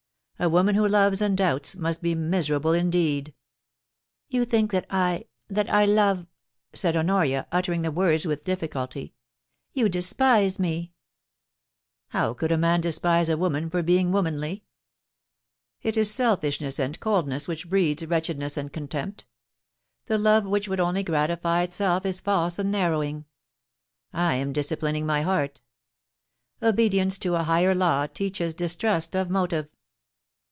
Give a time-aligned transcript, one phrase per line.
[0.39, 3.35] A woman who loves and doubts must be miserable indeed.'
[3.81, 6.25] * You think that I— that I love,*
[6.73, 9.13] said Honoria, uttering the words with difficulty.
[9.43, 10.93] * You despise me!
[12.07, 14.65] How could a man despise a woman for being womanly?
[15.83, 19.27] It is selfishness and coldness which breeds wretchedness and contempt
[20.07, 23.25] The love which would only gratify itself is false and narrowing....
[24.11, 25.61] I am disciplining my heart.
[26.63, 29.69] Obedience to a higher law teaches distrust of motive.